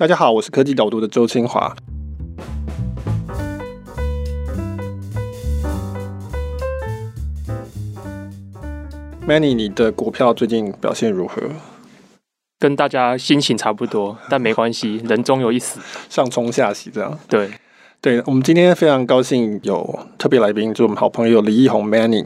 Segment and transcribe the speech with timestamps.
[0.00, 1.76] 大家好，我是科技导读的周清华。
[9.28, 11.42] Manny，你的股票最近表现如何？
[12.58, 17.18] 跟大家心情差不多，但没关系， 人终有一死，上冲下洗这样。
[17.28, 17.50] 对，
[18.00, 22.24] 对，我们今天非常高兴有特别来宾，就是我们好朋友李义宏 Manny。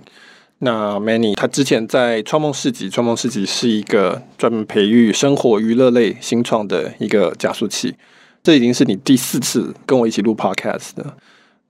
[0.60, 7.94] 那 Manny 他之前在创梦市集，创梦市集是一个专门培育生活娱乐类新创的一个加速器。
[8.42, 11.16] 这已经是你第四次跟我一起录 Podcast 的，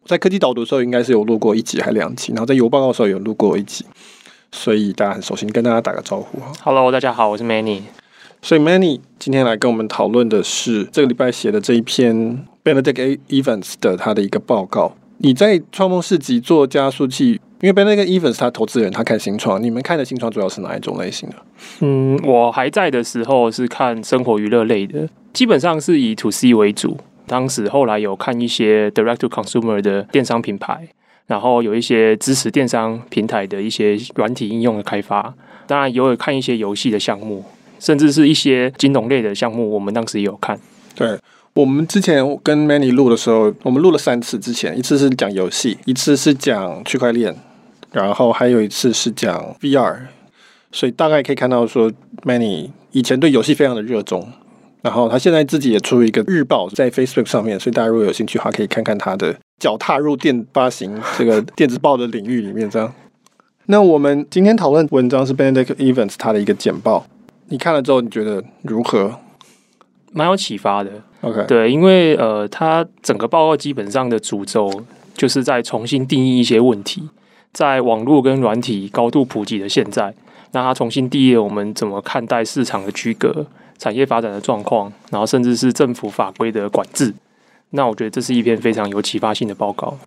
[0.05, 3.85] 在科技导读的时候应该是有录过一集还两集，然后在邮报告的时候有录过一集。
[4.53, 6.39] 所以大家很熟悉，跟大家打个招呼。
[6.63, 7.83] Hello，大家好，我是 Manny。
[8.43, 14.95] 所以 Manny 今天来跟我们讨论的是这个礼拜写的这一篇 Benedict Evans 的他的一个报告。
[15.19, 19.63] 你在创梦市集做加速器，因为 Benedict Evans 他投资人，他看新创。
[19.63, 21.37] 你们看的新创主要是哪一种类型的？
[21.81, 26.99] 嗯，我还在的时候是看生活娱乐类的，基本上是以 To C 为主。
[27.27, 30.89] 当时后来有看一些 Direct to Consumer 的电商品牌。
[31.27, 35.33] 然后有一些支持电商平台的一些软体应用的开发，
[35.67, 37.43] 当然也有看一些游戏的项目，
[37.79, 40.61] 甚至是一些金融类的项目，我们当时也有看。
[40.95, 41.19] 对，
[41.55, 47.33] 我们之前跟 Many 录的时候，我们录了三次，之前一次是讲游戏，一次是讲区块链，
[47.93, 49.99] 然后还有一次是讲 VR，
[50.73, 51.93] 所以大概可以看到说
[52.25, 54.29] ，Many 以前对游戏非常的热衷。
[54.83, 62.69] 然后他现在自己也出了一个日报在 Facebook 上面，所以大家如果有兴趣的话，可以看看他的脚踏入电发行这个电子报的领域里面。
[62.69, 62.93] 这样，
[63.67, 67.07] 那我们今天讨论文章是 Benedict Evans 他的一个简报，
[67.47, 69.21] 你看了之后你觉得如何？
[70.11, 70.91] 蛮有启发的。
[71.25, 74.71] OK，对，因为呃，他整个报告基本上的主轴
[75.15, 77.09] 就是在重新定义一些问题，
[77.53, 80.15] 在网络跟软体高度普及的现在，
[80.53, 83.47] 那他重新定义我们怎么看待市场的区隔。
[83.77, 87.13] 产业发展的状况，然后甚至是政府法规的管制，
[87.71, 89.99] 那我觉得这是一篇非常有启发性的报告。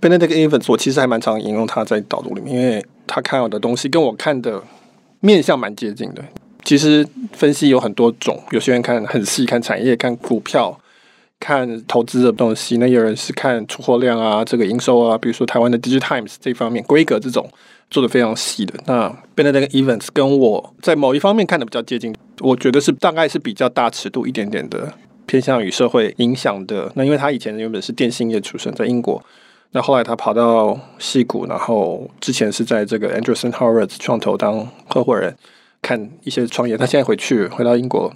[0.00, 4.60] Benedict Evans，我其实还蛮常引用他在导读里面，因为他看到的东西跟我看的
[5.20, 6.22] 面向蛮接近的。
[6.64, 10.78] 其实分析有很多种，有些人看很细，看产业、看股票、
[11.38, 17.48] 看投资的东西；那有人是看出货量啊、这个营收啊，比如说台湾的 DigiTimes 这方面规格这种。
[17.90, 24.90] 做的非常细的，那 Benedict Events 跟我在某一方面看的比较接近，我觉得是大概是比较大尺度一点点的，
[25.26, 26.90] 偏向于社会影响的。
[26.94, 29.22] 那因为他以前原本是电信业出身，在英国，
[29.72, 35.36] 那后来他跑到矽谷，然后之前是在这个 Anderson Horowitz 创投当合伙人，
[35.82, 36.78] 看一些创业。
[36.78, 38.10] 他现在回去回到英国，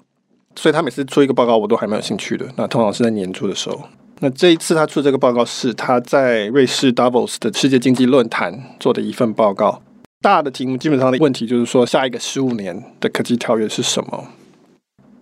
[0.54, 2.46] 所以他每次出一个报告，我都还蛮有兴趣的。
[2.56, 3.82] 那通常是在年初的时候。
[4.20, 9.82] 那这一次他出这个报告是他在瑞士 Davos 的世界经济论坛做的一份报告。
[10.22, 14.28] 大的题目基本上的问题就是说，下一个十五年的科技跳跃是什么？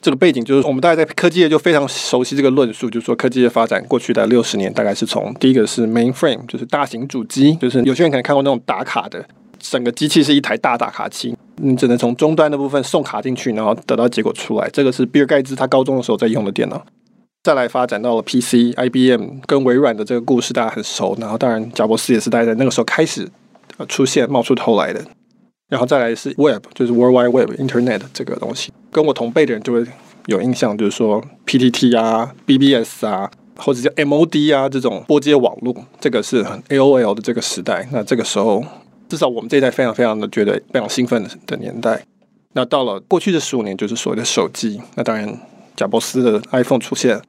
[0.01, 9.27] 这个背景就是我们大概在科技业就非常熟悉这个论述，就是说科技的发展过去的六十年，大概是从第一个是 mainframe，就是大型主机，就是有些人可能看过那种打卡的，
[9.59, 14.69] 整个机器是一台大打卡机，你只能从终端的部分送卡进去，然后得到结果出来。
[14.71, 16.85] 这个是比尔盖茨他高中的时候在用的电脑。
[17.43, 23.29] 再来发展到了 PC，IBM 跟微软的这个故事大家很熟，然后当然贾伯斯也是大概在那个时候开始
[23.87, 25.05] 出现冒出头来的，
[25.69, 29.85] 然后再来是 Web，就是 World Wide Web Internet 这个东西，跟我同辈的人就会
[30.25, 37.87] 有印象，就是说 PTT 啊、BBS 啊，或者叫 MOD 啊这种拨接网络，这个是很 AOL 的这个时代。
[37.93, 38.65] 那这个时候，
[39.15, 42.05] 至少我们这一代非常非常的觉得非常兴奋的年代。
[42.55, 44.83] 那到了过去的十五年，就是所谓的手机。
[44.97, 45.41] 那当然，
[45.77, 47.23] 贾伯斯的 iPhone 出现。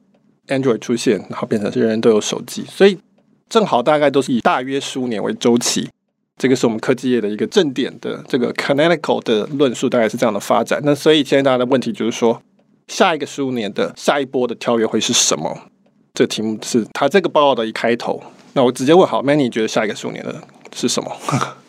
[0.48, 2.96] Android 出现，然后变成人人都有手机，所以
[3.48, 5.88] 正好大概都是以大约十五年为周期。
[6.36, 10.80] 这个是我们科技业的一个正点的这个 canonical 的论述，大概是这样的发展。
[10.84, 12.40] 那所以现在大家的问题就是说，
[12.86, 15.62] 下一个十五年的下一波的跳跃会是什么？
[16.14, 18.22] 这个题目是他这个报告的一开头。
[18.52, 20.40] 那我直接问好，Many 觉得下一个十五年的
[20.72, 21.10] 是什么？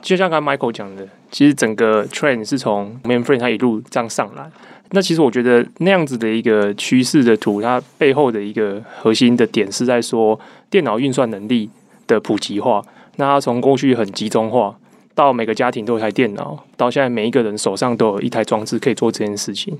[0.00, 4.50] 就像刚 Michael 讲的，其实整个 trend 是从 mainframe 它一路这样上来。
[4.90, 10.38] 那其实我觉得那样子的一个趋势的图，它背后的一个核心的点是在说
[10.70, 11.68] 电脑运算能力
[12.06, 12.82] 的普及化。
[13.16, 14.74] 那它从过去很集中化，
[15.14, 19.78] 到每个家庭都有台电脑，到现在每一个人手上都有一台装置可以做这件事情。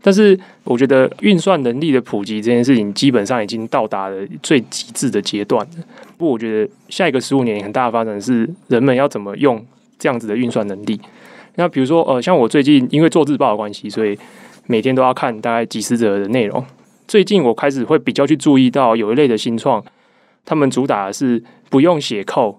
[0.00, 5.72] 但是我觉得运算能力的普及这件事情，基本上已经到达了最极致的阶段了。
[6.16, 9.64] 不过我觉得下一个十五年很大的发展是人们要怎么用
[9.98, 11.00] 这样子的运算能力。
[11.56, 14.16] 那比如说呃，像我最近因为做日报的关系，所以
[14.66, 16.64] 每天都要看大概几十则的内容。
[17.08, 19.84] 最近我开始会比较去注意到有一类的新创，
[20.44, 22.54] 他们主打的是不用写 code，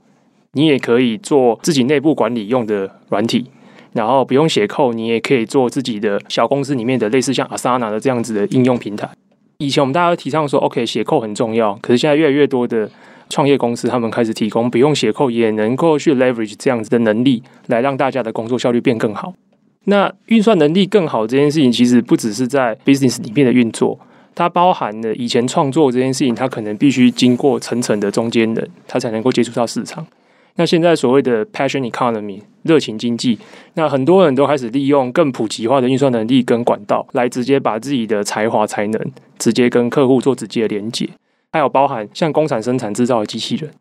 [0.51, 3.45] 你也可以做自己内部管理用的软体，
[3.93, 9.09] 然后不用写扣你也可以做自己的小公司里面的类似像 Asana 的这样子的应用平台。
[9.57, 12.89] 以前我们大家都提倡说，OK，写扣很重要，可是现在越来越多的
[13.29, 19.33] 创业公司，他们开始提供不用写扣也能够去 leverage 这样子的能力，来让大家的工作效率变更好。
[19.85, 23.99] 那运算能力更好这件事情，其实不只是在 business 里面的运作，
[24.33, 30.05] 它包含了以前创作这件事情，它可能必须经过层层的中间人，它才能够接触到市场。
[30.59, 33.39] 那现在所谓的 passion economy 热情经济，
[33.75, 41.07] 那很多人都开始利用更普及化的运算能力跟管道，来直接把自己的才华才能直接跟客户做直接的连接。
[41.53, 43.71] 还有包含像工厂生产制造的机器人，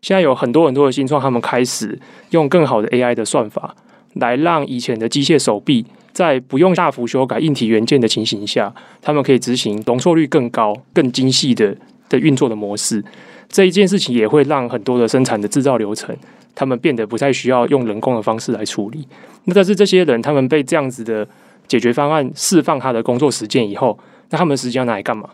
[0.00, 1.98] 现在有很多很多的新创，他们开始
[2.30, 3.74] 用更好的 AI 的算法，
[4.14, 11.76] 来让以前的机械手臂在不用大幅修改硬体元件的情形下，他们可以执行容错率更高、更精细的
[12.08, 13.04] 的运作的模式。
[13.48, 16.14] 这一件事情也会让很多的生产的制造流程，
[16.54, 19.06] 他们变得不再需要用人工的方式来处理。
[19.44, 21.26] 那但是这些人，他们被这样子的
[21.66, 23.98] 解决方案释放他的工作时间以后，
[24.30, 25.30] 那他们时间要拿来干嘛？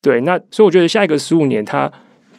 [0.00, 1.90] 对，那所以我觉得下一个十五年，它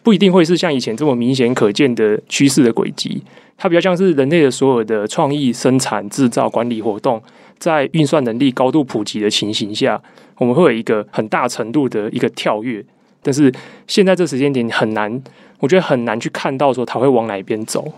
[0.02, 3.22] 不一定会是像以前这么明显可见的趋势的轨迹，
[3.58, 7.22] 它比较像是人类的所有的创意、生产、制造、管理活动，
[7.60, 10.02] 在运算能力高度普及的情形下，
[10.38, 12.84] 我们会有一个很大程度的一个跳跃。
[13.24, 13.54] 但是
[13.88, 15.22] 现在这时间点很难，
[15.60, 17.94] 我觉得很难去看到说它会往哪一边走。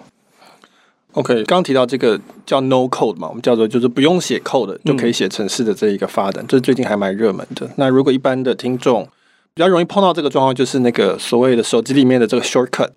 [1.13, 7.69] OK，刚刚提到这个叫 No Code 嘛，我们叫做就是不用写 code 的就可以写城市的这一个发展，这、嗯、最近还蛮热门的。
[7.75, 9.07] 那如果一般的听众
[9.53, 12.89] 比较容易碰到这个状况，就是那个所谓的手机里面的这个 shortcut，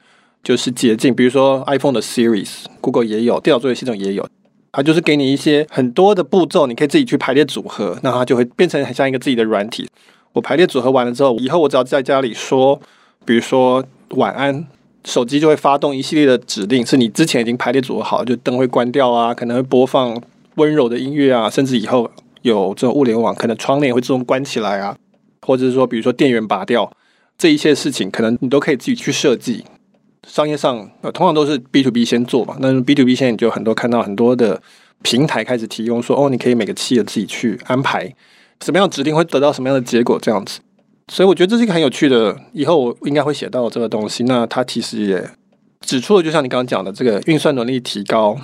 [0.42, 4.26] 就是捷径，比如说 iPhone 的 Series，Google 也有，电脑作业系统也有，
[4.72, 9.86] 它就是给你一些很多的步骤，你可以自己去排列组合，那它就会变成很像一个自己的软体。
[10.36, 12.78] 我排列组合完了之后，以后我只要在家里说，
[13.24, 14.66] 比如说晚安，
[15.02, 20.20] 手机就会发动一系列的指令，是你之前已经排列组合好，就灯会关掉啊，可能会播放
[20.56, 22.10] 温柔的音乐啊，甚至以后
[22.42, 24.94] 有这种物联网，可能窗帘会自动关起来啊，
[25.40, 26.92] 或者是说，比如说电源拔掉，
[27.38, 29.64] 这一切事情可能你都可以自己去设计。
[30.28, 34.60] 商业上呃，通常都是 B to B 先做嘛，那 B to B 现在你就很多看到很多的
[35.00, 38.14] 平台开始提供说，哦，你可以每个企业自己去安排。
[38.64, 40.18] 什么样指令会得到什么样的结果？
[40.20, 40.60] 这样子，
[41.08, 42.36] 所以我觉得这是一个很有趣的。
[42.52, 44.24] 以后我应该会写到这个东西。
[44.24, 45.30] 那它其实也
[45.80, 48.36] 指出了，就像你刚刚讲的，这个运算能力提高，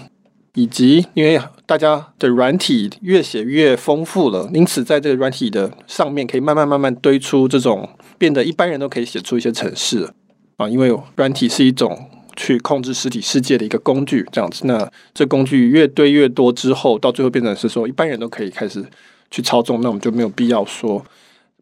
[0.54, 7.88] 以及因为大家的软体越写越丰富了，因此在这个软体的上面可以慢慢慢慢堆出这种
[8.18, 10.10] 变得一般人都可以写出一些程式
[10.58, 10.68] 啊。
[10.68, 11.98] 因为软体是一种
[12.36, 14.66] 去控制实体世界的一个工具，这样子。
[14.66, 18.84] 那这工具越堆越多之后，到最后变成是说一般人都可以开始。
[19.32, 21.04] 去操纵，那我们就没有必要说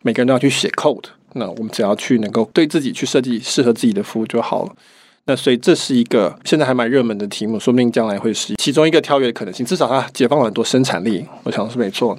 [0.03, 1.05] 每个人都要去写 code。
[1.35, 4.73] 那我们只要去能够对自己去设计适合自己的服务就好了。
[5.27, 9.65] 那所以这是一个现在还蛮热门的题目，说不定将来会是其中一个跳跃的可能性。
[9.65, 12.19] 至少它解放了很多生产力，我想是没错。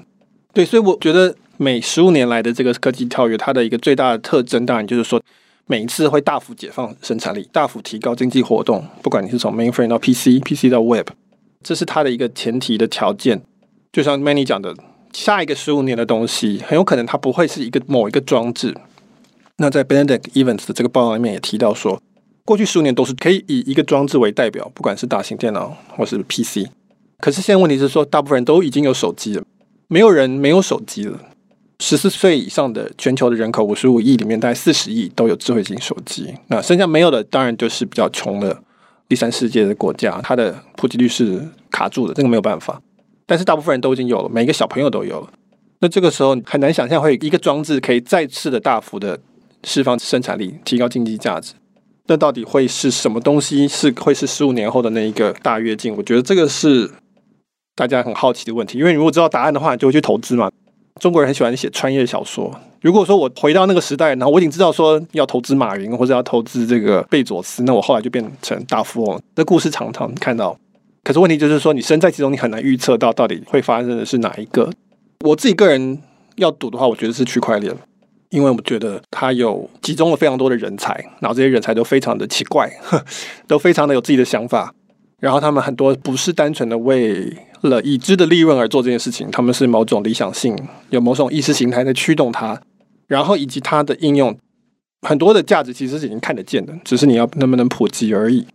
[0.54, 5.22] 对，所以我觉得每十五年来的这个科技跳跃，它的一个最大的特征，当然就是说
[5.66, 8.82] 每一次会大幅解放生产力，大幅提高经济活动。
[9.02, 11.10] 不管你是从 mainframe 到 PC，PC 到 Web，
[11.62, 13.42] 这是它的一个前提的条件。
[13.92, 14.74] 就像 Manny 讲的。
[15.14, 18.76] 下一个十五年的东西，很有可能它不会是一个某一个装置。
[19.58, 22.02] 那在 Benedict Evans 的这个报告里面也提到说，
[22.46, 26.68] 过去十五年都是可以以一个装置为代表，不管是大型电脑或是 PC。
[27.20, 29.44] 可是现在问题是说，大部分人都已经有手机了，
[29.88, 31.20] 没有人没有手机了。
[31.80, 36.34] 十四岁以上的全球的人口五十五亿里面，大概四十亿都有智慧型手机。
[36.48, 38.56] 那剩下没有的，当然就是比较穷的
[39.08, 42.82] 第三世界的国家，它的普及率是卡住的，这个没有办法。
[43.32, 45.30] 但是大部分人都已经有了，每一个小朋友都有了。
[45.80, 49.18] 那这个时候很难想象会一个装置可以再次的大幅的
[49.64, 51.54] 释放生产力，提高经济价值。
[52.08, 53.66] 那到底会是什么东西？
[53.70, 55.96] 是会是十五年后的那一个大跃进？
[55.96, 56.92] 我觉得这个是
[57.74, 58.78] 大家很好奇的问题。
[58.78, 60.52] 因为你如果知道答案的话，就会去投资嘛。
[61.00, 62.54] 中国人很喜欢写穿越小说。
[62.82, 69.22] 如果说我回到那个时代，然后我已经知道说要投资马云或者要投资这个贝佐斯，那我后来就变成大富翁。
[69.34, 70.60] 这故事常常看到。
[71.04, 74.72] 可是问题就是说，你身在其中，你很难预测到到底会发生的是哪一个。
[75.22, 76.00] 我自己个人
[76.36, 77.76] 要赌的话，我觉得是区块链，
[78.30, 83.04] 因为我觉得它有集中了非常多的人才，然后这些人才都非常的奇怪，呵，
[83.48, 84.74] 都非常的有自己的想法，
[85.20, 90.56] 然后他们很多不是单纯的为了已知的利润而做这件事情，他们是某种理想性，
[90.90, 92.60] 有某种意识形态在驱动它，
[93.08, 94.38] 然后以及它的应用，
[95.08, 98.46] 很多的价值其实是已经看得见的，只是你要能不能普及而已。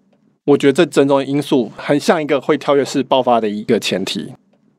[0.46, 4.32] 我觉得这种种因素很像一个会跳跃式爆发的一个前提，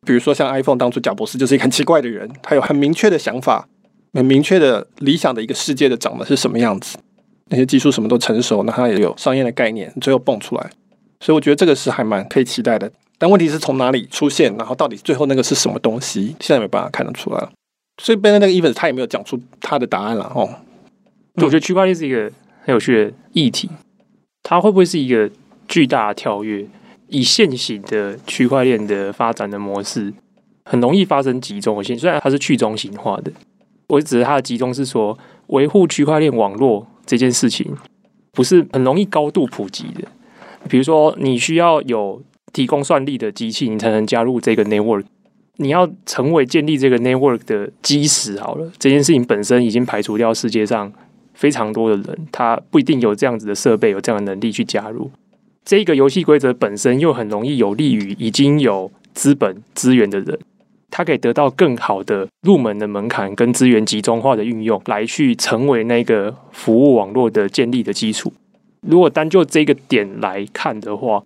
[0.06, 3.68] 比如说像 iPhone 当初贾博士就是一个很奇怪的人，他有很明确的想法，
[4.14, 6.98] 很明确的理想的一个世界的长得是什么样子，
[7.50, 10.70] 那些技术什么都成熟，那他也有商业的概念，最后蹦出来，
[11.20, 12.90] 所以我觉得这个是还蛮可以期待的。
[13.18, 17.50] 但问题是从哪里出现，然后到底最后那个是什么东西，现在没办法看得出来。
[18.02, 20.48] 所以 Ben 那个 Evans 他也没有讲出他的答案了哦。
[21.38, 22.32] 我觉得区块链是一个
[22.64, 23.70] 很有趣的议题，
[24.44, 25.30] 它会不会是一个
[25.68, 26.66] 巨大的跳跃？
[27.10, 30.14] 以现行的区块链的发展的模式，
[30.66, 31.98] 很容易发生集中性。
[31.98, 33.32] 虽然它是去中心化的，
[33.88, 37.74] 我指的它的集中是说，维护区块链网络这件事情
[38.34, 40.04] 不是很容易高度普及的。
[40.68, 42.22] 比如说，你需要有
[42.52, 45.06] 提供算力的机器，你才能加入这个 network。
[45.60, 50.92] 你要成为建立这个 network 的基石，好了，这件事情本身已经排除掉世界上
[51.34, 55.10] 非常多的人，他不一定有这样子的设备，有这样的能力去加入。
[55.68, 60.40] 这个游戏规则本身又很容易有利于已经有资本资源的人，
[60.90, 68.32] 他可以得到更好的入门的门槛跟资源集中化的运用，来去成为那个服务网络的建立的基础。
[68.80, 71.22] 如果单就这个点来看的话，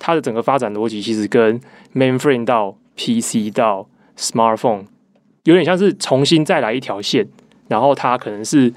[0.00, 1.60] 它的整个发展逻辑其实跟
[1.94, 3.86] Mainframe 到 PC 到
[4.18, 4.86] Smartphone
[5.44, 7.28] 有点像是重新再来一条线，
[7.68, 8.74] 然后它可能是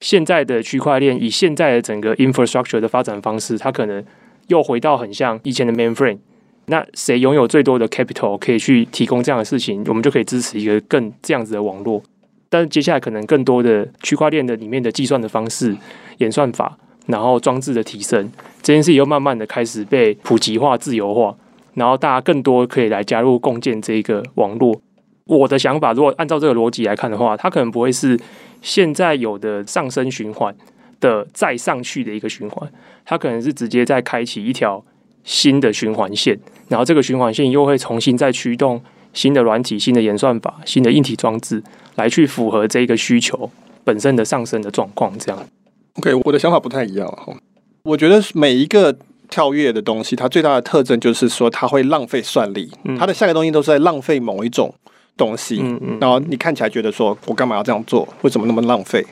[0.00, 4.04] 现在的区块链以现在的整个 infrastructure 的发展方式，它可能。
[4.50, 6.18] 又回到很像以前的 mainframe，
[6.66, 12.02] 那谁拥有最多的 capital 可以去提供这样的事情，我们就可以支持一个更这样子的网络。
[12.48, 15.76] 但是接下来可能更多的区块链的里面的计算的方式、
[16.18, 16.76] 演算法，
[17.06, 18.28] 然后装置的提升，
[18.60, 21.32] 这件事又慢慢的开始被普及化、自由化，
[21.74, 24.80] 然后大家更多可以来加入共建这一个网络。
[25.26, 28.18] 我的想法，如果按照这个逻辑来看的话，它可能不会是
[28.62, 30.52] 现在有的上升循环。
[31.00, 32.70] 的再上去的一个循环，
[33.04, 34.84] 它可能是直接再开启一条
[35.24, 36.38] 新的循环线，
[36.68, 41.62] 然后这个循环线又会重新再驱动新的软体、新的演算法、新的硬体装置，
[41.96, 43.50] 来去符合这个需求
[43.84, 45.18] 本身的上升的状况。
[45.18, 45.46] 这样
[45.94, 47.34] ，OK，我的想法不太一样哈。
[47.82, 48.96] 我觉得每一个
[49.28, 54.74] 跳跃的东西，它最大的特征就是说，它会浪费算力，嗯、它的下一个东西都是在浪费某一种
[55.16, 55.60] 东西。
[55.62, 58.06] 嗯嗯，然后你看起来觉得说，我干嘛要这样做？
[58.22, 59.04] 为什么那么浪费？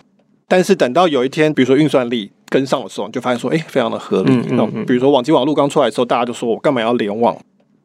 [0.49, 4.35] 但是等到有一天，比如说运算力跟上的时候，你就发现说，哎，非常的合理。
[4.51, 7.35] 那、嗯嗯嗯、比如说网际网络刚出来的时候，大家就说我干嘛要联网？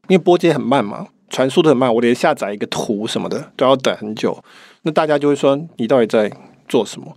[0.07, 4.41] 因为波接很慢嘛，传输的很慢，我连下载一个图什么的都要等很久。
[4.83, 6.31] 那大家就会说，你到底在
[6.69, 7.13] 做什么？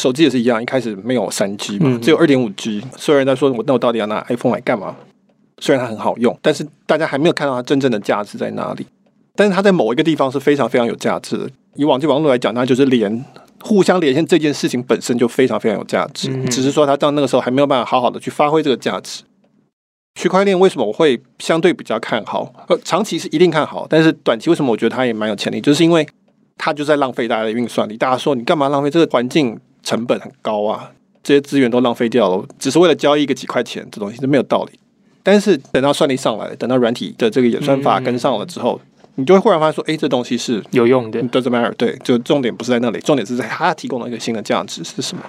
[0.00, 2.82] 手机也是一样，一开始没有三 G 嘛，只有二点五 G。
[2.96, 4.96] 所有人在说，我那我到底要拿 iPhone 来干嘛？
[5.58, 8.86] 虽然它很好用，但是大家还没有看到它真正的价值在哪里。
[9.34, 11.50] 但是它在某一个地方是非常非常有价值的。
[11.74, 13.24] 以网际网络来讲，那就是连。
[13.66, 19.24] 互相连线这件事情本身就非常非常有价值，嗯、只是说它到那个时候还没有办法好好的去发挥这个价值。
[20.14, 22.52] 区块链为什么我会相对比较看好？
[22.68, 25.60] 呃，长期是一定看好，但是短期为什么我觉得它也蛮有潜力？
[25.60, 26.06] 就是因为
[26.56, 27.96] 它就在浪费大家的运算力。
[27.96, 28.88] 大家说你干嘛浪费？
[28.88, 30.92] 这个环境成本很高啊，
[31.24, 34.78] 这些资源都浪费掉了，只是为了交易一个几块钱，这东西是没有道理。
[35.22, 38.80] 但是等到算力上来，等到软体的这个演算法跟上了之后。
[38.82, 41.72] 嗯你就会忽然发现说，哎，这东西是有用的，doesn't matter。
[41.76, 45.22] 对，就重点不是在那里，重点是在它提供了一个新的价值是什么？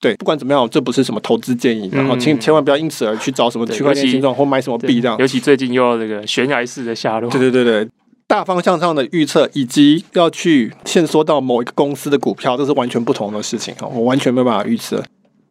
[0.00, 5.16] 对，不管怎么样，这不是什么投资建议，然后千千万不要因此而去找什么区块链形状或买什么币这样。
[5.18, 7.30] 尤其最近又要这个悬崖式的下落。
[7.30, 7.88] 对对对对，
[8.26, 15.02] 大方向上的预测以及要去限缩到某一个公司的股票，这是完全不同的事情哈，我完全没有办法预测。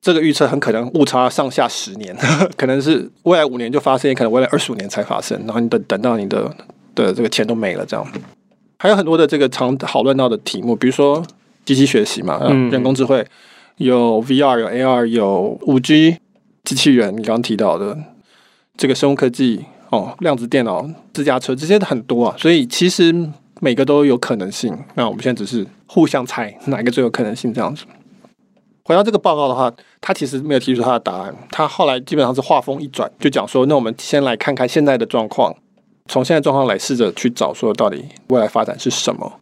[0.01, 2.15] 这个预测很可能误差上下十年，
[2.55, 5.35] 可能是未来五年就发生，也可能未来二十五年才发生。
[5.45, 6.55] 然后你等等到你的。
[6.95, 8.07] 的这个钱都没了，这样
[8.79, 11.23] 还有很多的这个常讨论到的题目，比如说
[11.63, 13.25] 机器学习嘛，嗯，人工智慧
[13.77, 16.17] 有 VR 有 AR 有五 G
[16.63, 17.97] 机器人，你刚刚提到的
[18.77, 23.13] 这个生物科技哦，量子电脑、自驾车这些很多啊，所以其实
[23.59, 24.77] 每个都有可能性。
[24.95, 27.85] 那我们现在只是互相猜哪一个最有可能性这样子。
[28.83, 35.55] 回到这个报告的话，他其实没有提出他的答案，他后来基本上是话锋一转，就讲说，那我们先来看看现在的状况。
[36.07, 39.39] 从现在状况来试着去找说到底未来发展是什么？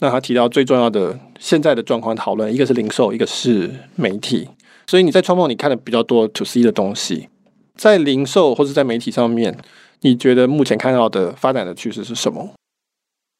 [0.00, 4.48] 那他提到最重要的现在的状况讨论，一个是零售，一个是媒体。
[4.86, 7.28] 所以你在创梦你看的比较多 to C 的东西，
[7.76, 9.56] 在零售或者在媒体上面，
[10.00, 12.50] 你觉得目前看到的发展的趋势是什么？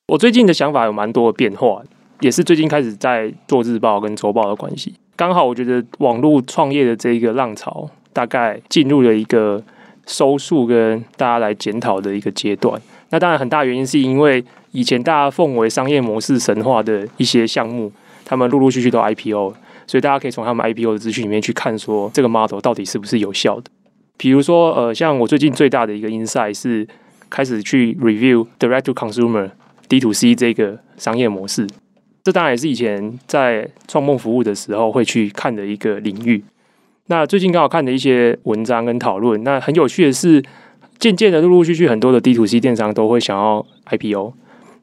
[0.08, 1.82] 我最近的想法有蛮多的变化，
[2.20, 4.94] 也是最近开始在做日报跟周报的关系。
[5.16, 9.62] 刚好我觉得网络创业的这一个浪潮大概进入了一个。
[10.06, 17.90] 收束跟大家来检讨的一个阶段，那当然很大原因是因为以前大家奉为商业模式神话的一些项目，
[18.24, 19.54] 他们陆陆续续都 IPO，
[19.86, 23.70] 所以大家可以从他们 IPO 的资讯里面去看说这个 model 到底是不是有效的。
[24.16, 26.86] 比如说，呃，像我最近最大的一个 insight 是
[27.28, 29.50] 开始去 review direct to consumer
[29.88, 31.66] D to C 这个商业模式，
[32.24, 36.42] 这当然也是以前在创梦服务的时候会去看的一个领域。
[37.06, 40.42] 那最近刚好看的一些文章跟讨论，那很有趣的是，
[40.98, 44.32] 渐渐的陆陆续续很多的 D to C 电商都会想要 IPO。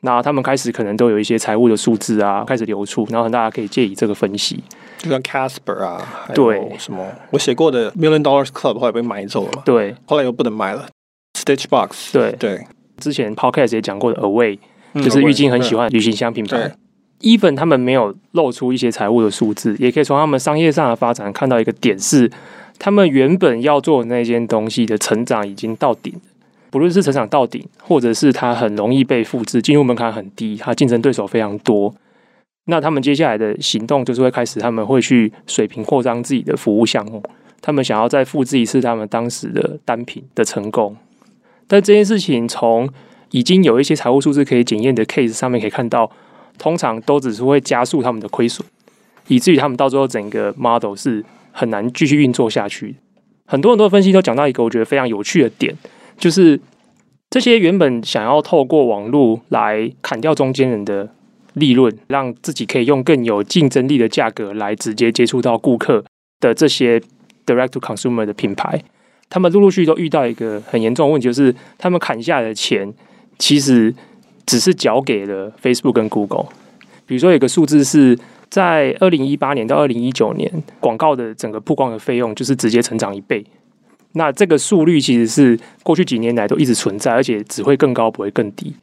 [0.06, 4.62] 那他们开始可能都有一些财务的数字啊，开始流出，然后大家可以借以这个分析。
[4.98, 10.88] 就像 Casper 啊，对，什么我写过的 Million Dollars Club 后来被买走了，对，后来又不能买了。
[11.38, 14.60] Stitchbox，对对，之前 Podcast 也讲过的 Away，、
[14.94, 16.76] 嗯、就是玉晶很喜欢旅行箱品牌。
[17.24, 22.30] Even 他们没有露出一些财务的数字，也可以从他们商业上的发展看到一个点是，
[22.78, 26.14] 他们原本要做的那件东西的成长已经到顶。
[26.70, 31.94] 不论是成长到顶，或者是它很容易被复制，进入门槛很低，它竞争对手非常多，
[32.66, 37.24] 那他们接下来的行动就是会开始，他们会去水平扩张自己的服务项目，
[37.62, 40.98] 他们想要再复制一次他们当时的单品的成功。
[41.68, 42.90] 但这件事情从
[43.30, 46.10] 已经有一些财务数字可以检验的 case 上面可以看到，
[46.58, 48.66] 通常都只是会加速他们的亏损，
[49.28, 52.96] 以至于他们到最后整个 model 是很难继续运作下去。
[53.46, 55.76] 很多很多分析都讲到一个我觉得非常有趣的点。
[56.18, 56.60] 就是
[57.30, 61.10] 这些原本想要透过网络来砍掉中间人的
[61.54, 66.04] 利润，让自己可以用更有竞争力的价格来直接接触到顾客
[66.40, 67.02] 的这些
[67.46, 68.82] direct to consumer 的品牌，
[69.30, 72.94] 他们陆陆续续都遇到一个很严重的问题，就是他们砍下的钱
[73.38, 73.94] 其实
[74.46, 76.46] 只是缴给了 Facebook 跟 Google。
[77.06, 78.18] 比如说，有个数字是
[78.50, 83.46] 在二零一八年到二零一九年，广告的整个曝光的费用就是直接成长一倍。
[84.14, 88.74] 那这个速率其实是过去几年来都一直存在，而且只会更高，不会更低。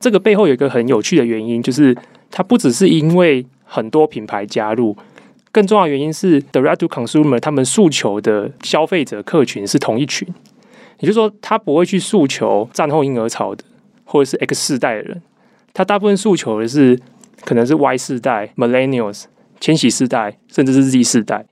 [0.00, 1.96] 这个背后有一个很有趣的原因，就是
[2.30, 4.96] 它不只是因为很多品牌加入，
[5.52, 10.26] 更重要原因是 direct to consumer 他们诉求的消费者客群是同一群，
[11.00, 13.62] 也就是说，他不会去诉求战后婴儿潮的
[14.08, 15.22] 或者是 X 世代的人，
[15.74, 16.98] 他大部分诉求的是
[17.44, 19.24] 可能是 Y 世代、Millennials、
[19.60, 21.44] 千禧世代，甚至是 Z 世代。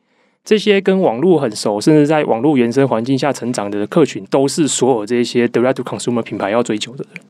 [0.43, 7.23] 这些跟网络很熟，甚至在网络原生环境下成长的客群，都是所有这些 direct to consumer 品牌要追求的人。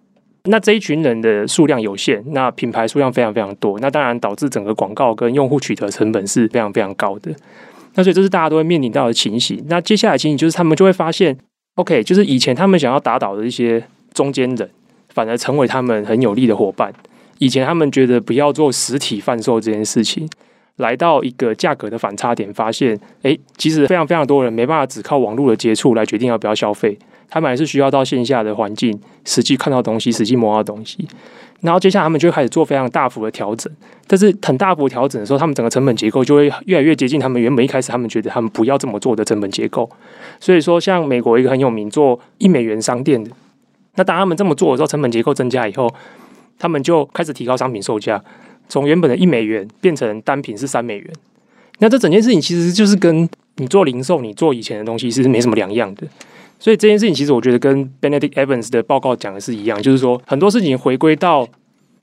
[0.45, 7.33] 那这一群人的数量有限，那品牌数量非常非常多，那当然导致整个广告跟用户取得成本是非常非常高的。
[7.95, 9.65] 那所以这是大家都会面临到的情形。
[9.69, 11.37] 那接下来情形就是他们就会发现
[11.77, 14.71] ，OK，就是以前他们想要打倒的一些中间人，
[15.17, 16.93] 反而成为他们很有利的伙伴。
[17.39, 20.29] 以前他们觉得不要做实体贩售这件事情。
[20.77, 26.99] 来到一个价格的反差点，发现，诶，其实非常非常多人没办法只靠网络的接触来决定要不要消费，
[27.31, 31.09] 他们还是需要到线下的环境，实际看到东西，实际摸到东西。
[31.63, 33.73] 然后接下来他们就开始做非常大幅的调整，
[34.07, 39.89] 但是很大幅调整的时候，他们整个成本结构就会越来越接近他们原本一开始他们觉得他们不要这么做的成本结构。
[40.39, 43.31] 所以说，像美国一个很有名做一美元商店的，
[43.97, 45.93] 那当他们这么做的时候，成本结构增加以后，
[46.59, 48.23] 他们就开始提高商品售价。
[48.69, 51.09] 从原本的一美元变成单品是三美元，
[51.79, 53.29] 那这整件事情其实就是跟
[53.59, 56.05] 你做零售、你做以前的东西是没什么两样的。
[56.59, 61.47] 所以这件事情其实我觉得跟 Benedict Evans 的报告讲的是一样，就是说很多事情回归到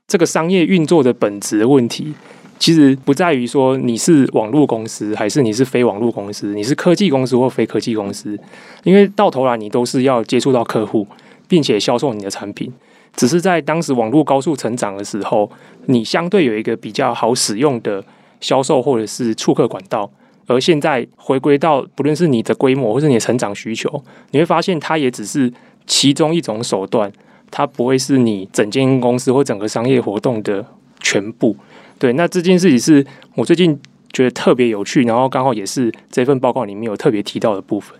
[0.08, 2.14] 这个商业运作的本质问题，
[2.58, 8.38] 其实不在于说你是网络公司还是你是非网络公司，你是科技公司或非科技公司，
[8.84, 11.06] 因为到头来你都是要接触到客户，
[11.48, 12.72] 并且销售你的产品。
[13.16, 15.48] 只是在当时网络高速成长的时候，
[15.86, 18.04] 你相对有一个比较好使用的
[18.40, 20.10] 销售或者是触客管道，
[20.48, 24.02] 而现在回归到不论是你的规模或是你的成长需求，
[24.32, 25.52] 你会发现它也只是
[25.86, 27.12] 其中一种手段，
[27.52, 30.66] 它不会是你整间公司或整个商业活动的
[30.98, 31.56] 全部。
[32.00, 33.80] 对，那这件事情是我最近
[34.12, 37.96] 觉得特别有趣，然后刚好也是这份报告里面有特别提到的部分。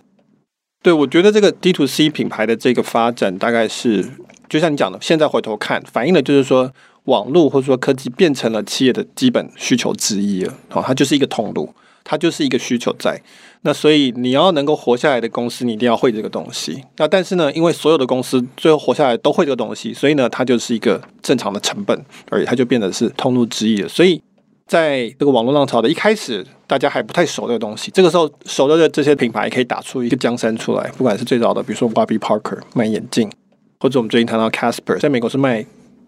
[0.85, 4.05] 对，我觉得这个 D to C 品牌的这个发展大概是。
[4.47, 6.71] 就像你讲的，现在回头看，反映的就是说，
[7.05, 10.53] 网络或者说科技变成了企业的基本需求之一了。
[10.69, 13.19] 好，它就是一个通路，它就是一个需求在。
[13.63, 16.83] 那所以你要能够活下来的公司，你一定要会这个东西。
[16.97, 23.89] 那但是呢，因为所有的公司最后活下来都会这个东西，所以呢，它就是一个正常的成本而已，它就变得是通路之一了。
[23.89, 24.21] 所以
[24.65, 27.91] 在这个网络浪潮的一开始，大家还不太熟这个东西。
[27.91, 33.31] 这个时候，熟的这些品牌可以打出一个江山出来，不管是最早的，比如说 Warby Parker 卖眼镜。
[33.79, 35.63] 或者我们最近谈到 Casper，在美国是卖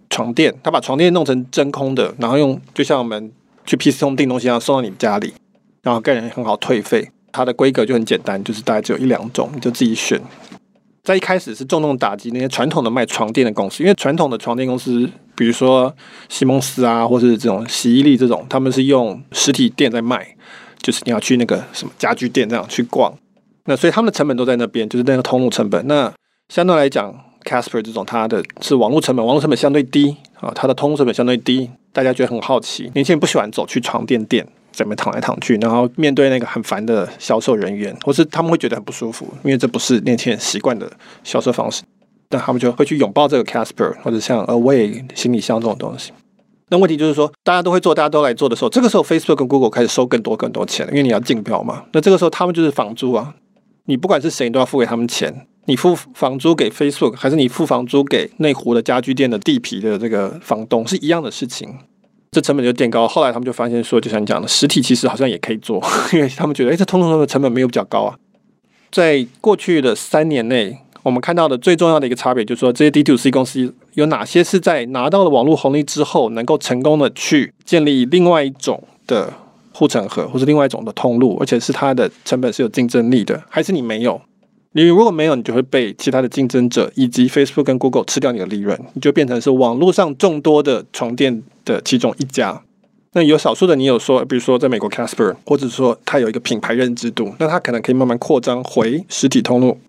[0.10, 3.32] 床垫，他把床垫弄成真空的，然后用就像我们
[3.66, 5.34] 去 PC Home 订东西一样送到你们家里，
[5.84, 7.12] 然后个人很好退费。
[7.32, 10.20] 它的规格就很简单，就是大概只有一两种，你就自己选。
[11.04, 15.96] 在一开始是重重打击那些传统的卖床垫的公司，因为传统的床垫公司，比如说
[16.28, 20.36] 西蒙斯啊，或是这种洗衣力这种，他们是用实体店在卖，
[20.82, 23.16] 就是你要去那个什么家具店这样去逛，
[23.66, 25.86] 那所以他们的成本都在那边，就是那个通路成本。
[25.88, 26.12] 那
[26.50, 32.90] 相对来讲，Casper 这种，它的是网络成本，网络成本相对低啊，它的通路成本相对低，大家觉得很好奇。
[32.96, 40.92] 年轻人不喜欢走去床垫店，在那边躺来躺去，然后面对那个很烦的销售人员，或是他们会觉得很不舒服，因为这不是年轻人习惯的
[41.24, 41.84] 销售方式。
[42.30, 46.12] 那他们就会去拥抱这个 Casper 或者像 Away 行李箱这种东西。
[46.70, 51.86] 那问题就是说，大家都会做，大家都来做的时候，这个时候 Facebook 跟 Google 开始收更多更多钱，因为你要竞标嘛。
[51.94, 53.36] 那这个时候他们就是房租啊，
[53.86, 55.48] 你不管是谁，你都要付给他们钱。
[55.70, 61.74] 你付房租给 Facebook，还是你付房租给内湖的家具店的地皮的这个房东，是一样的事情。
[62.32, 63.08] 这成本就垫高。
[63.08, 65.82] 后来他们就发现说，就像你讲的，实体其实好像也可以做，
[66.14, 68.16] 因为他们觉得，哎，这通通的成本没有比较高啊。
[68.90, 70.78] 在过去的三年内，
[71.08, 79.32] 我们看到的最重要的一个差别，就是说这些 D2C 公司有哪些是在拿到了网络红利之后，能够成功的去建立另外一种的
[79.72, 84.20] 护城河，或是另外一种的通路，而且是它的成本是有竞争力的，还是你没有？
[84.74, 92.62] 你如果没有，你就会被其他的竞争者以及 Facebook 跟 Google 吃掉你的利润，你就变成是网络上众多的床垫的其中一家。
[93.14, 99.80] 那有少数的，你有说，比如说在美国 Casper，或者说它有一个品牌认知度，那它可能可以慢慢扩张回实体通路。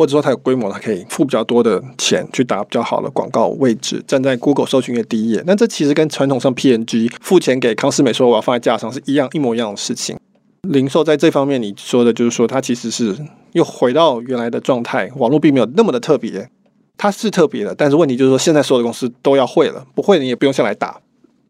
[0.00, 5.44] 或者说它有规模，它可以付比较多的钱去打比较好的广告位置，站在 Google 搜寻页第一页。
[5.46, 10.16] 那这其实跟传统上 PNG 付钱给康斯美说我要放在架上是一样一模一样的事情。
[10.62, 13.14] 零售在这方面，你说的就是说它其实是
[13.52, 16.48] 又回到原来的状态，网络并没有那么的特别，
[16.96, 20.98] 它是特别的，但是问题就是说现在所有的公司都要会了，不会你也不用下来打。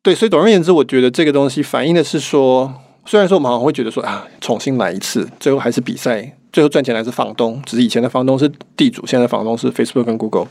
[0.02, 2.74] 对，所以总而言之，我觉得这个东西反映的是说，
[3.06, 6.36] 虽然说我们好像会觉得说啊，重新来一次，最后还是比赛。
[6.52, 10.48] 最后赚钱的是房东，只是以前的房东是地主，现在的房东是 Facebook 跟 Google。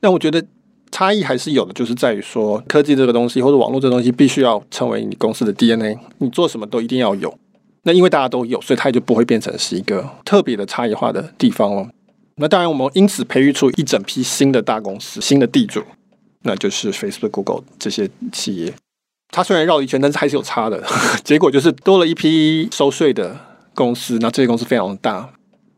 [0.00, 0.44] 那我觉得
[0.90, 7.36] 差异还是有的，就是在于说科技这个东西或者网络这个东西必须要成为你公司的 DNA，你做什么都一定要有。
[7.82, 11.88] 那因为大家都有，所以它就不会变成是一个特别的差异化的地方了。
[12.36, 15.82] 那当然，我们因此培育出一整批新的大公司、新的地主，
[16.42, 18.72] 那就是 Facebook、Google 这些企业。
[19.30, 20.82] 它虽然绕一圈，但是还是有差的。
[21.22, 23.38] 结果就是多了一批收税的
[23.74, 25.30] 公司，那这些公司非常的大。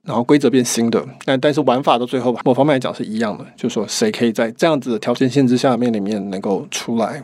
[0.05, 7.23] 然后规则变新的，但但是玩法到最后某方面来讲是一样的，就是说谁可以在这样子的条件限制下面里面能够出来。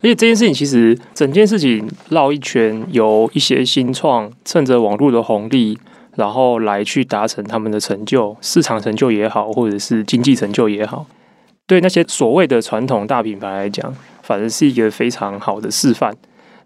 [0.00, 5.78] 而且这件事情其实整件事情绕一圈，由一些新创趁着网络的红利，
[6.16, 11.06] 然后来去达成他们的成就，市场成就也好，或者是经济成就也好，
[11.66, 16.14] 对那些所谓的传统大品牌来讲，反而是一个非常好的示范。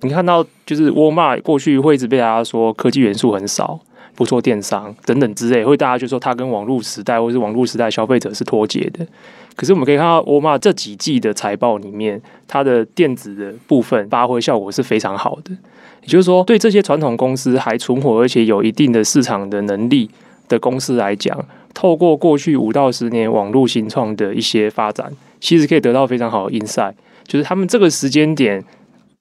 [0.02, 3.80] 你看到就是沃尔玛过去会一直被大家说科技元素很少。
[4.18, 9.06] 不做电商等等之类，会大家就说它跟网络时代或是网络时代消费者是脱节的。
[9.54, 15.52] 可是我们可以看到，沃尔玛这几季的财报里面，它的电子的部分发挥效果是非常好的。
[16.02, 20.10] 也就是说，对这些传统公司还存活而且有一定的市场的能力
[20.48, 21.38] 的公司来讲，
[21.72, 26.94] 透过过去五到十年网络新创的一些发展，其实可以得到非常好的 insight。
[27.24, 28.64] 就是他们这个时间点，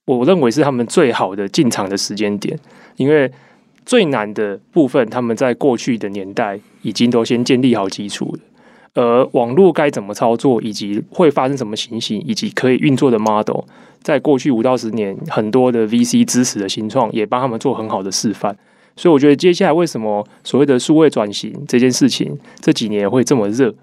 [0.06, 2.58] 我认为是他们最好的进场的时间点，
[2.96, 3.32] 因为。
[3.88, 8.40] 最难的部分，他们在过去的年代已经都先建立好基础了。
[8.94, 13.62] 而网络该怎么操作，以及会发生什么情形，以及可以运作的 model，
[14.02, 18.54] 在过去五到十年，很多的 VC 支持的新创也帮他们做很好的示范。
[18.98, 23.74] 所以，我觉得接下来为什么所谓的数位转型这件事情这几年会这么热，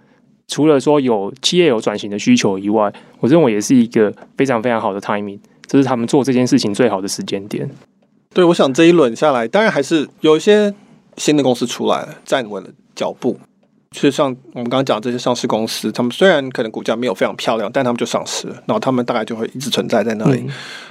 [0.49, 7.71] 除了说有企业有转型的需求以外，我认为也是一个非常非常好的 timing，这是他们做这件事情最好的时间点。
[8.35, 10.75] 对，我想这一轮下来，当然还是有一些
[11.16, 13.38] 新的公司出来了，站稳了脚步。
[13.92, 20.40] 就像我们刚刚讲这些上市公司，他们虽然可能股价没有非常漂亮，但他们就上市了，然后他们大概就会一直存在在那里。
[20.40, 20.49] 嗯、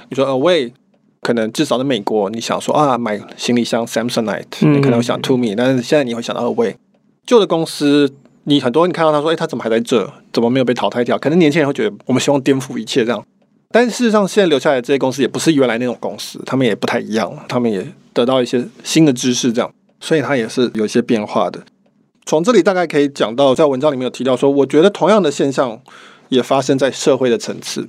[0.08, 0.72] 你说 Away，
[1.20, 6.76] 可能至少在美国，你想说啊，买行李箱 Samsonite，你可能会想 To me，但是现在你会想到 Away。
[7.26, 8.10] 旧的公司，
[8.44, 10.10] 你很多你看到他说，哎，他怎么还在这？
[10.32, 11.18] 怎么没有被淘汰掉？
[11.18, 13.22] 可能年轻人会觉得，我们希望颠覆一切这样。
[13.74, 21.60] 但事实上，现在留下来这些公司也不是原来那种公司，他们也不太一样，他们也得到一些新的知识，这样，所以它也是有一些变化的。
[22.24, 25.80] 从这里大概可以讲到，在文章里面有提到说，我觉得同样的现象
[26.28, 27.88] 也发生在社会的层次。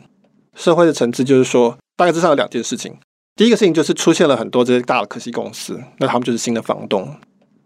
[0.56, 2.98] 社会的层次就是说，大概至少有两件事情。
[3.36, 7.16] 第一个事情就是出现了很多这些大的科技公司，那他们就是新的房东。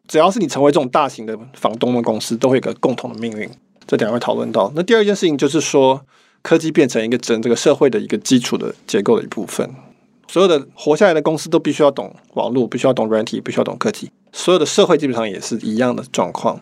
[0.10, 3.50] 只要是你成为这种大型的房东的公司，都会有个共同的命运。
[3.88, 4.70] 这点会讨论到。
[4.76, 6.02] 那第二件事情就是说。
[6.42, 9.70] 科技变成一个整这个社会的一个基础的结构的一部分，
[10.28, 14.10] 所有的活下来的公司都必须要懂网络，必须要懂软体，必须要懂科技。
[14.32, 16.62] 所有的社会基本上也是一样的状况。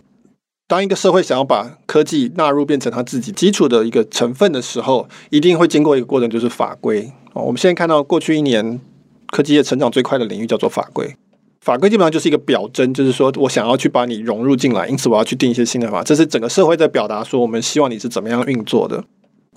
[0.67, 7.11] 当一个社会想要把科技纳入变成它自己基础的一个成分的时候，一定会经过一个过程，就是法规。
[7.33, 8.79] 哦我们现在看到过去一年
[9.27, 11.15] 科技业成长最快的领域叫做法规。
[11.61, 16.01] 法规基本上就是一个表征，就是说我想要去把你融入进来，因此我要去定一些新的法。
[16.03, 19.03] 这是整个社会在表达说，我们希望你是怎么样运作的。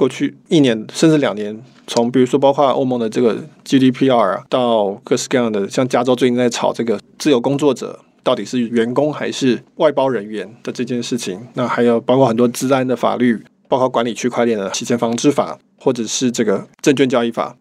[0.00, 3.36] 过去一年甚至两年，从比如说包括欧盟的这个
[3.66, 11.38] GDPR 啊，到各式各样的，像加州最近在炒这个自由工作者到底是员工还是外包人员的这件事情。
[11.52, 17.54] 那还有包括很多治安的法律，包括管理区块链的洗钱防治法，或者是这个证券交易法，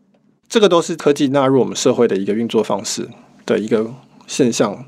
[0.48, 3.10] 这个都是科技纳入我们社会的一个运作方式
[3.46, 3.94] 的一个
[4.28, 4.86] 现象。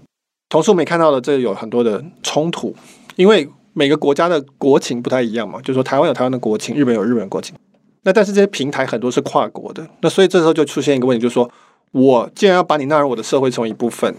[0.48, 2.74] 同时，我们也看到了这有很多的冲突，
[3.18, 7.56] 因为每个国家的国情不太一样嘛，就是说台湾有台湾的国情，日本有日本的国情。
[8.04, 11.50] 那但是这些平台很多是跨国的，那所以这时候就出现一个问题，就是说
[11.92, 14.16] 我既然要把你纳入我的社会成为一部分，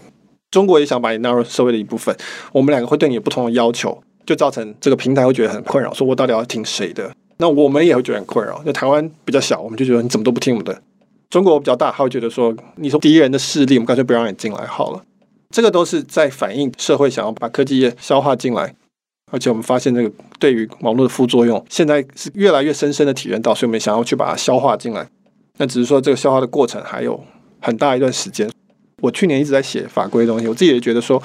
[0.51, 2.15] 中国也想把你纳入社会的一部分，
[2.51, 7.11] 我们两个会对你有不同的要求，就造成这个平台会觉得很困扰，说我到底要听谁的？
[7.37, 8.61] 那我们也会觉得很困扰。
[8.65, 10.73] 那台湾比较小，我们就觉得你怎么都不听我们的；
[11.29, 15.03] 中国比较大，他会觉得说你说敌人的势力，我们干脆不让你进来好了。
[15.49, 18.73] 这个都是在反映社会想要把科技业消化进来，
[19.33, 25.07] 而且我们发现这个对于网络的副作用，现在是越来越深深的体验到，所以我们想要去把它消化进来。
[25.57, 27.19] 那只是说这个消化的过程还有
[27.59, 28.47] 很大一段时间。
[29.01, 31.19] 我去年一直在写法规的东西，我自己也觉得说，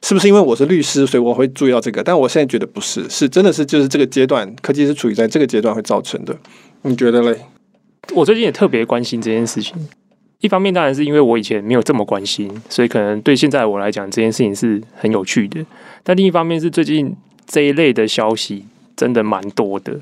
[0.00, 2.02] 是不是因为我是律师，所以我会注意到这个？
[2.02, 6.34] 但我现在觉得不是，是真的是就是这个阶段，科技是处于在这个阶段会造成的。
[6.80, 7.38] 你觉得嘞？
[8.14, 9.76] 我最近也特别关心这件事情。
[10.40, 15.62] 一方面当然是因为我以前没有这么关心，所以可能对现在我来讲这件事情是很有趣的。
[16.02, 17.14] 但另一方面是最近
[17.50, 18.64] 这一类的消息
[18.96, 19.98] 真的蛮多的。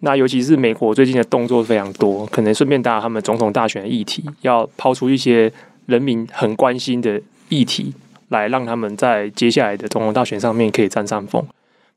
[0.00, 5.52] 那尤其是美国最近的动作非常多，可能顺便打他们总统大选的议题，要抛出一些
[5.86, 7.92] 人民很关心的议题，
[8.28, 11.44] 来让他们在接下来的总统大选上面可以占上风。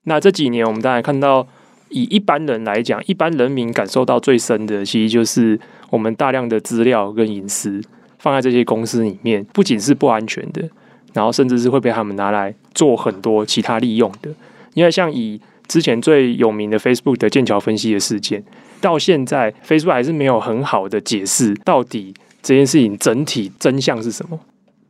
[0.03, 1.47] 那这几年我们当然看到，
[1.89, 5.59] 以一般人来讲，一般人民感受到最深的，其实就是。
[5.91, 7.79] 我们大量的资料跟隐私
[8.17, 10.67] 放在这些公司里面，不仅是不安全的，
[11.13, 14.31] 然后甚至是会被他们拿来做很多其他利用的。
[14.75, 18.43] 因为像以之前最有名的 Facebook 的剑桥分析的事件，
[18.79, 24.39] 到现在 Facebook 还是没有很好的解释到底这件事情整体真相是什么。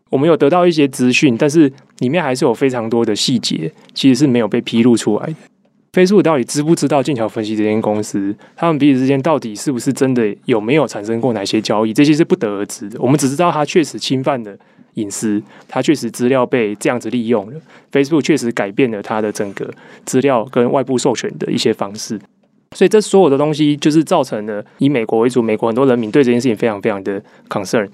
[0.10, 5.36] 我们有得到一些资讯，但是里面还是有非常多的细节，其实是没有被披露出来的。
[5.94, 8.36] Facebook 到底知不知道剑桥分析这间公司？
[8.56, 11.94] 他们彼此之间到底是不是真的有没有产生过哪些交易？
[11.94, 13.00] 这些是不得而知的。
[13.00, 14.58] 我们只知道它确实侵犯了
[14.96, 17.60] 隐私，它确实资料被这样子利用了。
[17.92, 19.74] Facebook 确实改变了它的整个
[20.06, 22.20] 资料跟外部授权的一些方式。
[22.76, 27.88] 所以这所有的东西就是造成了以美国为主，美国很多人民对这件事情非常非常的 concern。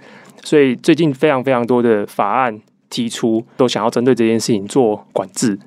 [0.44, 2.60] 所以最近非常非常多的法案
[2.90, 5.60] 提出，都想要针对这件事情做管制。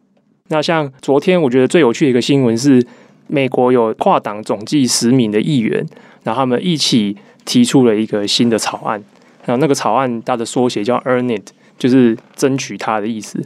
[0.49, 2.85] 那像昨天，我觉得最有趣的一个新闻是，
[3.29, 5.87] 美国有跨党总计十名的议员，
[6.25, 9.03] 然后他们一起提出了一个新的草案。
[9.45, 13.43] 然后那个草案它的缩写叫 “Earn It”，就是争取它的意思。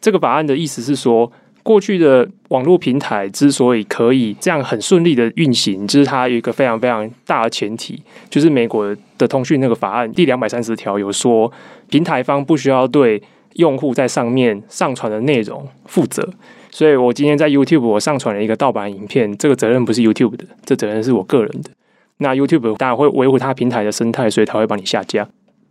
[0.00, 1.30] 这个法案的意思是说，
[1.62, 11.50] 过去的网络平台之所以可以这样很顺利的运行，就是它有一个非常非常大的前提，就是美国的通讯那个法案第两百三十条有说，
[11.90, 13.20] 平台方不需要对
[13.54, 16.26] 用户在上面上传的内容负责，
[16.70, 21.70] 所以我今天在 YouTube 我上传了一个盗版影片，这个责任不是 YouTube 的，这责任是我个人的。
[22.18, 25.28] 那 YouTube 当然会维护它平台的生态，所以它会帮你下架。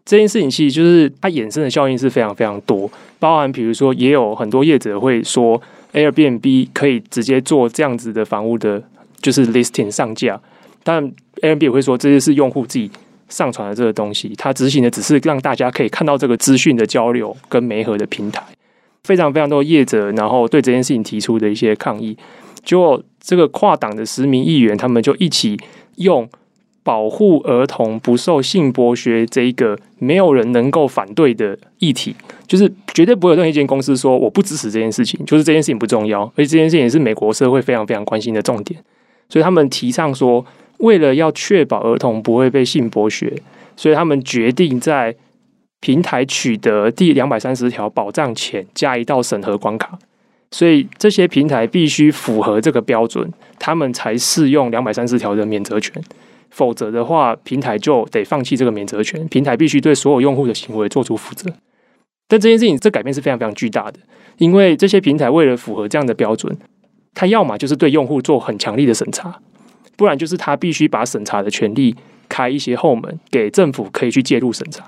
[0.08, 2.90] 这件事情其实就是它衍生的效应是非常非常多，
[3.20, 5.62] 包含比如说也有很多业者会说
[5.94, 8.82] Airbnb 可以直接做这样子的房屋的，
[9.22, 10.40] 就是 listing 上架，
[10.84, 11.04] 但
[11.42, 12.90] Airbnb 也会说这些是用户自己。
[13.30, 18.42] 上传的这个东西，它执行的只是让大家可以看到这个资讯的交流跟媒合的平台。
[19.04, 22.18] 非常非常多业者，然后对这件事情提出的一些抗议，
[22.64, 25.60] 结果这个跨党的十名议员，他们就一起
[25.98, 26.26] 用
[26.88, 32.16] 保护儿童不受性剥削这一个没有人能够反对的议题，
[32.48, 38.80] 就是绝对不会有任何一间公司说我不支持这件事情，就是这件事情不重要，而且这件事情也是美国社会非常非常关心的重点，
[39.28, 40.46] 所以他们提倡说。
[40.80, 43.34] 为了要确保儿童不会被性剥削，
[43.76, 45.16] 所以他们决定在
[45.80, 49.98] 平台取得第两百三十条保障前加一道审核关卡。
[50.52, 56.00] 所以这些平台必须符合这个标准，他们才适用两百三十条的免责权。
[56.50, 59.28] 否则的话，平台就得放弃这个免责权。
[59.28, 61.52] 平台必须对所有用户的行为做出负责。
[62.28, 64.00] 但这件事情，这改变是非常非常巨大的，
[64.38, 66.58] 因为这些平台为了符合这样的标准，
[67.14, 69.40] 它要么就是对用户做很强力的审查。
[69.96, 71.96] 不然就是他必须把审查的权利
[72.30, 74.86] 开一些后门，给政府可以去介入审查。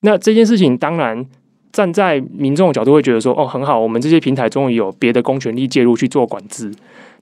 [0.00, 1.24] 那这件事情当然
[1.70, 6.72] 站在民众的角度会觉得说，哦，很好，我们这些平台终于有别的公权力介入去做管制。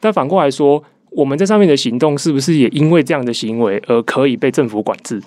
[0.00, 0.82] 但反过来说，
[1.14, 5.22] 我们在上面的行动是不是也因为这样的行为而可以被政府管制？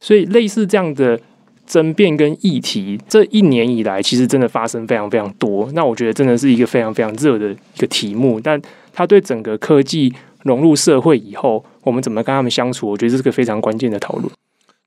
[0.00, 1.18] 所以类似这样的
[1.66, 5.70] 争辩跟议题，这一年以来其实真的发生非常非常多。
[5.72, 8.60] 那我觉得真的是一个非常非常热的一个题目，但
[8.92, 10.12] 它对整个科技。
[10.44, 12.90] 融入社会以后，我们怎么跟他们相处？
[12.90, 14.28] 我觉得这是个非常关键的讨论。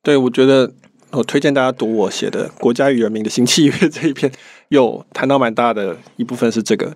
[0.04, 0.70] 对，我觉得
[1.12, 4.30] 我推荐大家读我写的《国家与人民的新契约》这一篇，
[4.68, 6.94] 有谈到蛮大的一部分是这个。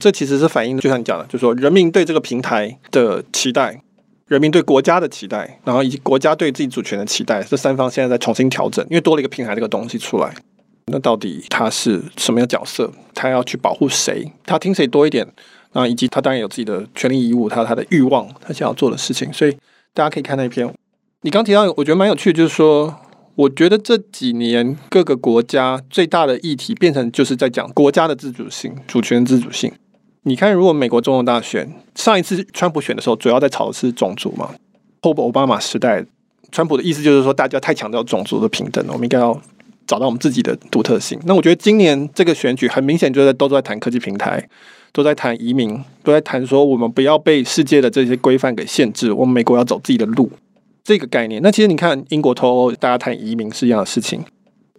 [0.00, 3.80] 这其实是反映，就像你讲的，就是说人民对这个平台的期待，
[4.26, 10.34] 人民对国家的期待，然后以及国家对自己主权的期待，这三方现在在重新调整，因为多了一个平台这个东西出来。
[10.86, 12.90] 那到底他是什么样的角色？
[13.14, 14.32] 他要去保护谁？
[14.44, 15.24] 他听谁多一点？
[15.72, 19.32] 啊，以及他当然有自己的权利义务，他有他的欲望，他想要做的事情。
[19.32, 19.56] 所以
[19.94, 20.68] 大家可以看那篇。
[21.20, 22.92] 你刚提到，我觉得蛮有趣，就是说，
[23.36, 29.70] 我觉得这几年各个国家最大的议题变成就是在讲国家的自主性、主权自主性。
[30.22, 34.50] 你看，如果美国总统大选上一次川普选的时候，主要在吵的是种族嘛？
[35.00, 36.04] 后奥巴马时代，
[36.52, 39.40] 川普的意思就是说，大家太强调种族的平等了，我们应该要
[39.86, 41.18] 找到我们自己的独特性。
[41.24, 44.46] 那我觉得今年这个选举很明显，就在都在谈科技平台，
[44.92, 50.30] 都在谈移民，都在谈说我们不要被世界的这些规范给限制，我们美国要走自己的路
[50.84, 51.40] 这个概念。
[51.42, 54.22] 那其实你看，英国脱欧，大家谈移民是一样的事情。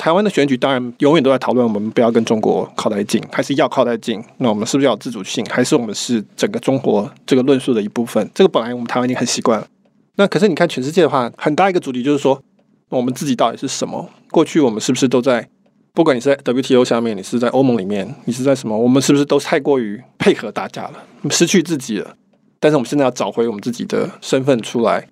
[0.02, 4.20] 台湾的选举当然永远都在讨论，我们不要跟中国靠太近，还是要靠太近？
[4.38, 5.46] 那我们是不是要有自主性？
[5.46, 8.28] 还是我们是整个中国这个论述的一部分？
[8.34, 9.68] 这个本来我们台湾已经很习惯了。
[10.16, 12.42] 那可是你看全世界的话，很大一个主题就是说，
[12.90, 14.10] 我们自己到底是什么？
[14.32, 15.48] 过去我们是不是都在？
[15.94, 18.76] 不管你是在 WTO 下面，你是在欧盟里面，你是在什么？
[18.76, 20.94] 我们是不是都太过于配合大家了，
[21.30, 22.16] 失去自己了？
[22.60, 25.08] 但是我们现在要找回我们自己的身份出来。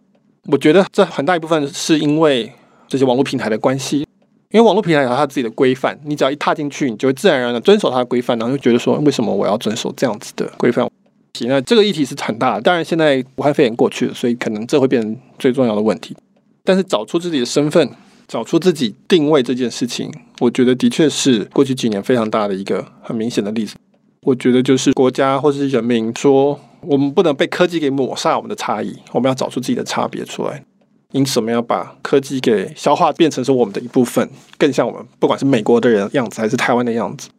[0.47, 2.51] 我觉得这很大一部分是因为
[2.87, 4.07] 这些网络平台的关系。
[4.51, 10.89] 因为网络平台有它自己的规范，你只要一踏进去，你就会自然而然的遵守它的规范，然后就觉得说，为什么我要遵守这样子的规范？
[11.35, 12.61] 行那这个议题是很大的。
[12.61, 16.17] 当然，现在武汉肺炎过去了，所以可能这会变成最重要的问题。
[16.63, 17.87] 但是找出自己的身份，
[18.27, 23.75] 找出自己定位这件事情，我觉得的确是过去几年非常大的一个很明显的例子。
[24.23, 30.63] 我觉得就是国家或者是人民说，我们不能被科技给抹杀我们的差异，我们要找出自己的差别出来。
[31.11, 37.29] 因此，我们要把科技给消化，变成是我们的一部分，更像我们，不管是美国的人样子，还是台湾的样子。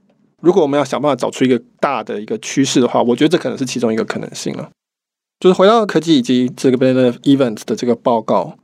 [0.42, 4.70] 如果我们要想办法找出一个大的一个趋势的话，我觉得这可能是其中一个可能性了。
[5.38, 8.56] 就是回到科技以及这个 Benedict Evans 的这个报告，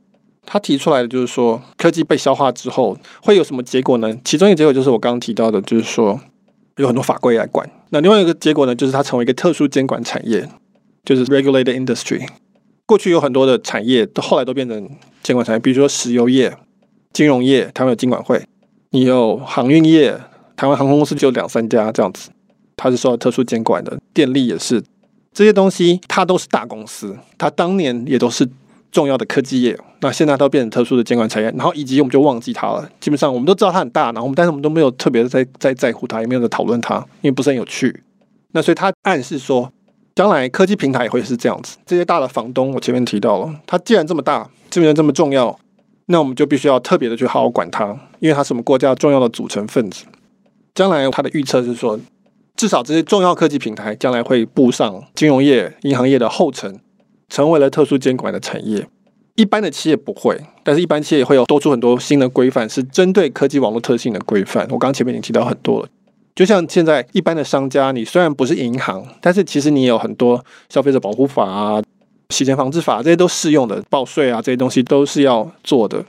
[0.45, 4.13] 他提出来的就是说，科技被消化之后会有什么结果呢？
[4.25, 6.19] 其中一个结果就是我刚刚提到的，就是说
[6.75, 7.69] 有很多法规来管。
[7.91, 10.49] 那另外一个结果呢，就是它成为一个特殊监管产业，
[11.05, 12.27] 就是 Regulated Industry。
[12.87, 14.89] 过去有很多的产业，都后来都变成
[15.21, 16.57] 监管产业，比如说石油业、
[17.11, 18.39] 金融业，台湾有金管会；
[18.91, 20.17] 你有航运业，
[20.55, 22.29] 台湾航空公司就两三家这样子，
[22.77, 23.99] 它是受到特殊监管的。
[24.13, 24.81] 电力也是，
[25.33, 28.47] 这些东西它都是大公司，它当年也都是
[28.89, 32.89] 重要的科技业，那现在都变成特殊的监管产业，然后以及我们就忘记它了。
[33.01, 38.01] 基本上我们都知道它很大，然后我们但是我们都没有特别在在在乎它，也没有在讨论它，因为不是很有趣。
[38.53, 39.69] 那所以它暗示说。
[40.17, 45.59] 将来科技平台也会是这样子，这些大的房东，我前面提到了，它既然这么大，既然这么重要，
[46.07, 50.05] 那我们就必须要特别的去好好管它，因为它是我们国家重要的组成分子。
[50.73, 51.99] 将来它的预测是说，
[52.55, 56.79] 至少这些重要科技平台将来会步上金融业、银行业的后尘，
[57.29, 58.87] 成为了特殊监管的产业。
[59.35, 64.67] 一般的企业不会，但是一般企业会有多出很多新的规范，是针对科技网络特性的规范。
[64.71, 65.87] 我刚前面已经提到很多了。
[66.37, 71.81] 就像现在一般的商家，你虽然不是银行，但是其实你有很多消费者保护法啊、
[72.29, 76.05] 洗钱防治法这些都适用的，报税啊这些东西都是要做的。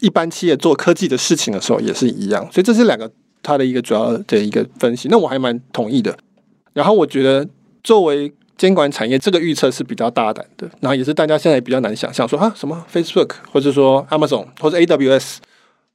[0.00, 3.08] 一般企业做科技的事情的时候也是一样，所以这是两个
[3.40, 5.06] 它的一个主要的一个分析。
[5.08, 6.18] 那我还蛮同意的。
[6.72, 7.46] 然后我觉得
[7.84, 15.36] 作为监管产业，这个预测是比较大胆的，然后也是大家现在比较难想象说啊什么 Facebook 或者说 Amazon 或者 AWS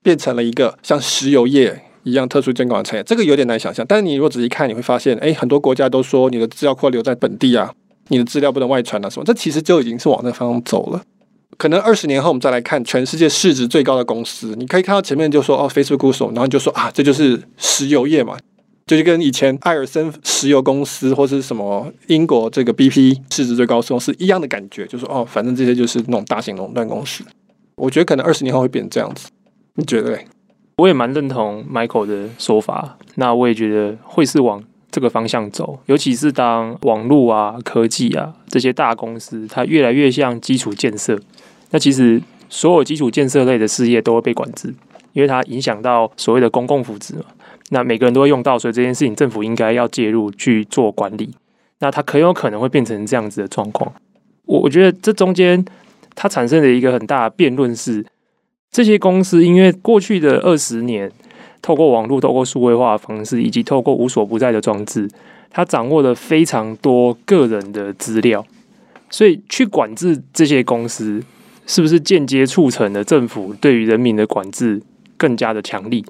[0.01, 1.83] 变成了一个像石油业。
[2.07, 3.85] 一样特殊监管的产业，这个有点难想象。
[3.87, 7.73] 但是你如果仔细看，你会发现，哎，很多国家都说你的资料库留在本地啊，
[8.07, 9.25] 你的资料不能外传啊，什么？
[9.25, 11.01] 这其实就已经是往那方向走了。
[11.57, 18.37] 可能二十年后我们再来看全世界市值最高的公司，你可以看到前面就说哦，Facebook、Google，然后就说啊，这就是石油业嘛，
[18.85, 27.23] 就是跟以前艾尔森石油公司或是什么英国这个 BP 市值最高的公司一样的感觉，就说哦，反正这些就是那种大型垄断公司。
[27.75, 29.27] 我觉得可能二十年后会变成这样子，
[29.75, 30.25] 你觉得嘞？
[30.77, 41.19] 我也蛮认同 Michael 的说法，那我也觉得会是往这个方向走，尤其是当网络啊、科技啊这些大公司，它越来越像基础建设，
[41.71, 44.71] 那其实所有基础建设类的事业都会被管制，
[45.13, 47.25] 因为它影响到所谓的公共福祉嘛。
[47.71, 51.31] 那每个人都会用到，所以这件事情政府应该要介入去做管理。
[51.79, 53.91] 那它很有可能会变成这样子的状况。
[54.45, 55.65] 我我觉得这中间
[56.13, 58.05] 它产生的一个很大的辩论是。
[58.71, 61.11] 这些公司因为过去的二十年，
[61.61, 65.09] 透过网络、透过数位化的方式，以及透过无所不在的装置，
[65.49, 68.45] 它掌握了非常多个人的资料，
[69.09, 71.23] 所以去管制这些公司，
[71.65, 74.81] 是不是间接促成了政府对于人民的管制
[75.17, 76.05] 更加的强力？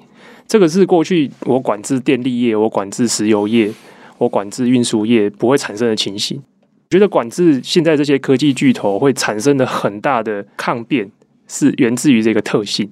[0.46, 3.70] 这个是过去我管制电力业、我管制石油业、
[4.18, 6.42] 我管制运输业不会产生的情形。
[6.90, 11.10] 觉得管制现在这些科技巨头会产生的很大的抗辩，
[11.48, 12.88] 是源自于这个特性。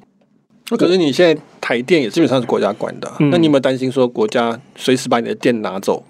[0.70, 6.04] 那可是你现在台电也基本上是国家管的，嗯、那你有没有担心说国家随时把你的电拿走，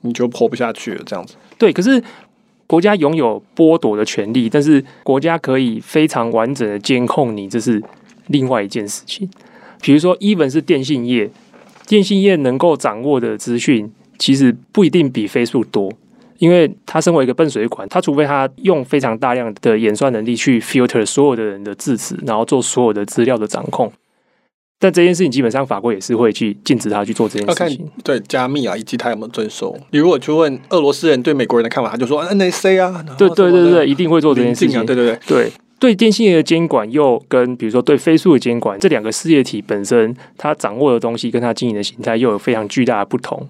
[0.00, 1.02] 你就活不下去了？
[1.04, 1.34] 这样子？
[1.58, 2.02] 对，可是
[2.66, 7.82] 国家拥有剥夺的权利，但是国家可以非常完整的监控你，这是
[8.28, 9.28] 另外一件事情。
[9.82, 11.30] 比如说，even 是电信业，
[11.86, 15.92] 电信业能够掌握的资讯，其实不一定比 Facebook 多，
[16.38, 23.92] 因为他身为一个笨水管，他除非他用非常大量的演算能力去 filter 所有的人的字词，然后做所有的资料的掌控。
[24.80, 27.90] 但这件事情基本上法规也是会去禁止他去做这件事情。
[28.04, 29.76] 对加密啊，以及他有没有遵守。
[29.90, 34.86] 你如果去问俄罗斯人对美国人的看法，他就说 NSA 啊，对对对对，一定会做这件事情。
[34.86, 35.18] 对对对。
[35.26, 37.96] 对对，电信业的监管又跟比如说对。
[37.96, 43.48] 飞速的监管，这两个事业体本身，它掌握的东西跟它经营的形态又有非常巨大的不同。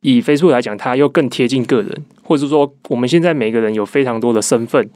[0.00, 4.88] 以飞速来讲，它又更贴近个人，或者是说我们现在每个人有非常多的身份，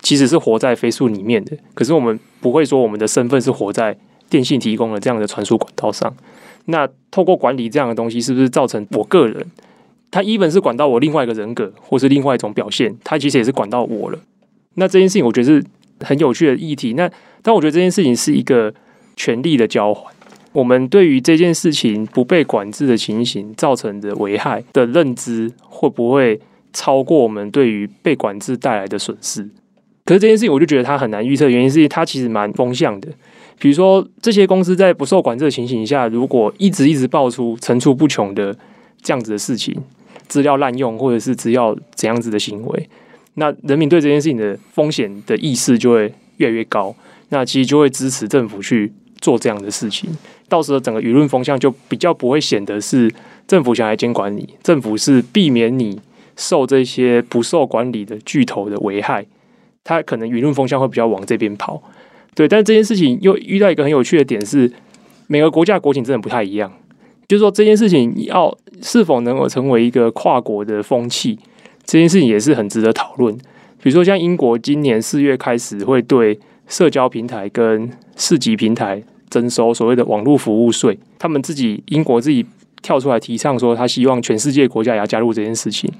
[0.00, 1.56] 其实是活在飞速里面的。
[1.74, 3.96] 可是我们不会说我们的身份是活在。
[4.30, 6.14] 电信提供的这样的传输管道上，
[6.66, 9.44] 那透过管理这样的东西，是不是造成我个人，
[10.08, 14.18] 他 even 是管到我另外一个人格，或是另外一种表现，他其实也是管到我了。
[14.74, 15.64] 那这件事情，我觉得是
[15.98, 16.92] 很有趣的议题。
[16.92, 17.10] 那
[17.42, 18.72] 但我觉得这件事情是一个
[19.16, 20.14] 权力的交换。
[20.52, 26.40] 我们对于这件事情不被管制的情形造成的危害的认知，会不会
[26.72, 29.48] 超过我们对于被管制带来的损失？
[30.04, 33.08] 可是这件事情，我就觉得它很难预测，原因是因为它其实蛮风向的。
[33.60, 38.56] 比如说，这些公司在不受管制的情形下，如果一直一直爆出层出不穷的
[39.02, 39.76] 这样子的事情，
[40.26, 42.88] 资料滥用或者是资料怎样子的行为，
[43.34, 46.96] 那人民对这件事情的风险的意识就会越来越高，
[47.28, 50.10] 那其实就会支持政府去做这样的事情。
[50.48, 53.12] 到时候整个舆论风向就比较不会显得是
[53.46, 56.00] 政府想来监管你，政府是避免你
[56.36, 59.26] 受这些不受管理的巨头的危害，
[59.84, 61.82] 它可能舆论风向会比较往这边跑。
[62.34, 64.72] 对，但是这件事情又遇到一个很有趣的点是，
[65.26, 66.72] 每个国家国情真的不太一样。
[67.28, 71.38] 就是说，这件事情要是否能够成为一个跨国的风气，
[71.84, 73.36] 这件事情也是很值得讨论。
[73.82, 76.38] 比如说，像英国今年四月开始会对
[76.70, 82.46] 社交平台跟市级平台征收所谓的网络服务税，他们自己英国自己
[82.80, 85.92] 跳出来提倡说，他希望全世界国家也要加入这件事情。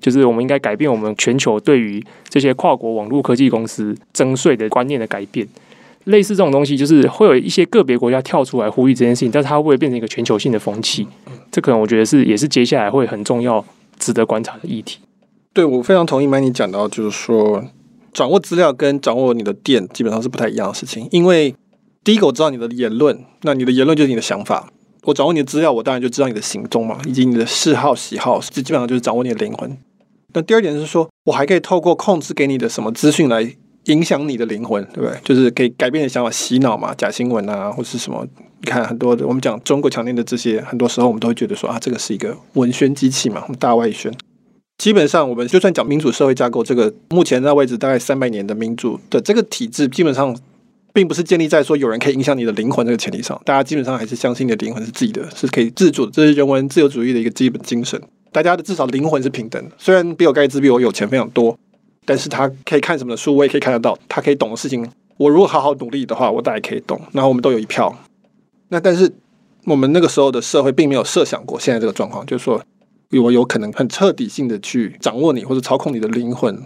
[0.00, 5.44] 就是我们应该改变我们全球对于这些跨国网络科技公司征税的观念的改变。
[6.04, 11.06] 类似这种东西，就是会有一些个别国家跳出来呼吁这件事情，但是它会不会变成一个全球性的风气？
[11.50, 13.62] 这可能我觉得是也是接下来会很重要、
[13.98, 15.00] 值得观察的议题。
[15.52, 17.64] 对，我非常同意曼尼讲到，就是说
[18.12, 21.08] 掌握资料跟掌握你的店基本上是不太一样的事情。
[21.10, 21.54] 因为
[22.04, 24.68] 第一个我知道你的言论，那你的言论就是你的想法；
[25.04, 29.76] 我掌握你的资料，我当然就知道你的行踪嘛，以及你的嗜好、喜好，这基本上就是掌握你的灵魂。
[30.34, 33.54] 那第二点是说，我还可以透过控制给你的什么资讯来。
[33.84, 35.18] 影响你的灵魂，对不对？
[35.24, 38.26] 就是可以改变你的想法，洗脑嘛，假新闻啊，或是什么？
[38.60, 44.12] 你看很多的，我们讲中国强烈的这些，很多时候我们都会觉得说啊，这个是一个文宣机器嘛，我们大外宣。
[44.78, 50.34] 基本上，我们就算讲民主社会架构，这个目前在位置大概三百年的民主的这个体制，基本上
[50.92, 53.38] 并不是建立在说有人可以影响你的灵魂这个前提上。
[53.44, 58.00] 大家基本上还是相信你的灵魂是自己的，是可以自主的，这是人文自由主义的一个基本精神。
[58.30, 61.58] 大家的至少灵魂是平等的，虽然比尔盖茨比我有钱非常多。
[62.04, 63.98] 但是他可以看什么的书，我也可以看得到。
[64.08, 66.98] 他可以懂的事情，我如果好好努力的话，我大概可以懂。
[67.12, 67.94] 然后我们都有一票。
[68.68, 69.12] 那但是
[69.66, 72.64] 我们那个时候的社会并没有设想过现在这个状况，就是说
[73.16, 76.62] 我有可能很彻底性的去掌握你或者操控你的灵魂。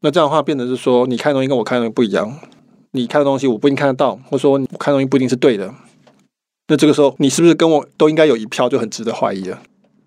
[0.00, 2.38] 那这样的话，变得是说你看东西跟我看的东西不一样。
[2.92, 5.72] 你看的东西我不一定看得到，或者说我看东西不一定是对的。
[6.68, 9.60] 那这个时候你是不是跟我都应该有一票，就很值得怀疑了。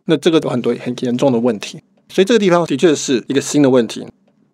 [0.06, 1.80] 那这个有很多很严重的问题。
[2.10, 4.06] 所以这个地方的确是一个新的问题。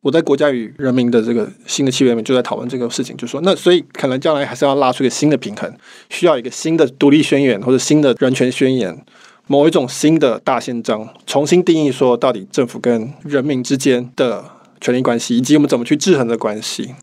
[0.02, 5.74] 我在国家与人民的这个新的契约里面就在讨论这个事情，就说那所以可能将来还是要拉出一个新的平衡，
[6.10, 9.04] 需要一个新的独立宣言或者新的人权宣言，
[9.48, 14.44] 某一种新的大宪章，重新定义说到底政府跟人民之间的
[14.82, 16.96] 权力关系，以及我们怎么去制衡的关系，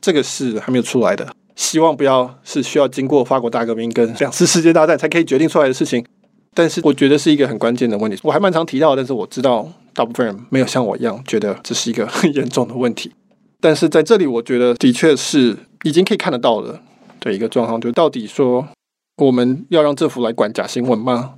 [0.00, 1.26] 这个是还没有出来的。
[1.54, 6.04] 希望不要是需要经过法国大革命跟两次世界大战才可以决定出来的事情。
[6.52, 13.10] 但是我觉得是一个很关键的问题，我还蛮常提到，但是我知道大部分人没有像我一样觉得这是一个很严重的问题。
[13.58, 16.78] 但是在这里，我觉得的确是已经可以看得到了
[17.20, 18.68] 的一个状况，就到底说
[19.16, 21.34] 我们要让政府来管假新闻吗？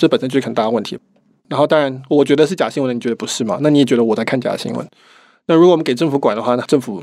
[0.00, 0.98] 这本身就是很大的问题。
[1.48, 3.58] 然后当然，我觉得是假新闻，你觉得不是吗？
[3.60, 4.88] 那你也觉得我在看假新闻？
[5.46, 7.02] 那如果我们给政府管的话，那政府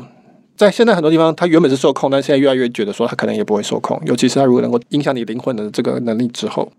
[0.56, 6.72] 在现在很多地方，他原本是受控，但现在越来越觉得说他可能也不会受控，尤其是他如果能够影响你灵魂的这个能力之后。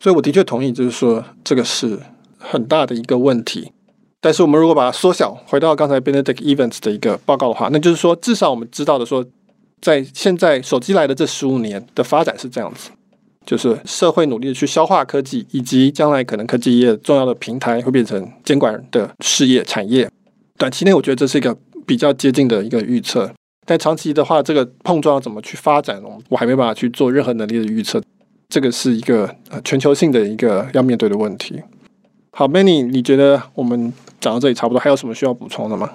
[0.00, 1.98] 所以我的确同意，就是说这个是
[2.38, 3.72] 很大的一个问题。
[4.20, 9.24] 但是我们如果把它缩小，回到刚才 Benedict Evans 的一个报告的话，那就是说，至少我们知道的说，
[9.80, 12.90] 在现在手机来的这十五年的发展是这样子，
[13.44, 20.08] 就是社会努力去消化科技，以及将来可能科技业重要的平台会变成监管的事业产业。
[20.58, 23.30] 短期内，我觉得这是一个比较接近的一个预测。
[23.66, 28.02] 但长期的话，这个碰撞要怎么去发展，我还没办法去做任何能力的预测。
[28.50, 31.60] 这个是一个呃全球性的一个要面对的问题。
[32.32, 35.90] 好，Many，你觉得我们讲到这里差不多，还有什么需要补充的吗？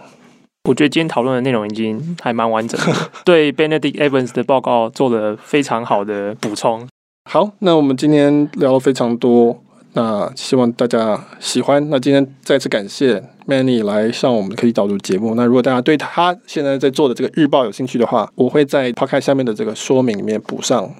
[0.68, 2.80] 我觉得今天讨论的内容已经还蛮完整，
[3.24, 6.89] 对 Benedict Evans 的报告做了非常好的补充。
[7.32, 9.56] 好，那我们今天聊了非常多。
[9.94, 11.88] 那希望大家喜欢。
[11.92, 15.36] 那今天再次感谢 Manny 来上我们科技导读节目。
[15.36, 20.92] 那如果大家对他现在在做的这个日报有兴趣的话，我会在 Podcast 下面的这个说明里面补上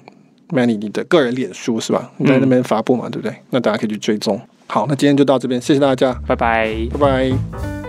[0.50, 2.12] Manny 你的个人脸书是吧？
[2.18, 3.36] 你在那边发布嘛，嗯、对不对？
[3.50, 4.40] 那大家可以去追踪。
[4.68, 7.79] 好，那今天就到这边，谢谢大家，拜拜，拜拜。